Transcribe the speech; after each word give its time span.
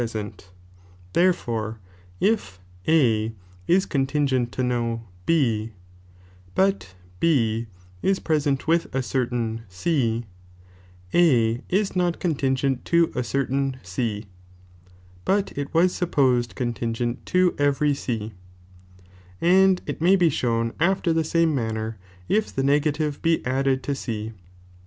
present, 0.01 0.49
therefore 1.13 1.79
if 2.19 2.59
A 2.87 3.35
ia 3.69 3.81
contingent 3.87 4.51
to 4.51 4.63
no 4.63 5.05
B, 5.27 5.73
but 6.55 6.95
B 7.19 7.67
ia 8.03 8.15
present 8.15 8.65
with 8.67 8.87
a 8.95 9.03
certain 9.03 9.61
C, 9.69 10.25
A 11.13 11.61
is 11.69 11.95
not 11.95 12.19
contingent 12.19 12.83
to 12.85 13.11
a 13.15 13.21
cert^u 13.21 13.75
C, 13.85 14.25
but 15.23 15.55
it 15.55 15.71
waa 15.71 15.85
supposed 15.85 16.55
contingent 16.55 17.23
to 17.27 17.53
every 17.59 17.93
C, 17.93 18.33
and 19.39 19.83
it 19.85 20.01
may 20.01 20.15
be 20.15 20.29
shown 20.31 20.73
after 20.79 21.13
the 21.13 21.23
same 21.23 21.53
manner, 21.53 21.99
if 22.27 22.51
the 22.51 22.63
negative 22.63 23.21
be 23.21 23.37
ndded 23.41 23.83
to 23.83 23.93
C. 23.93 24.33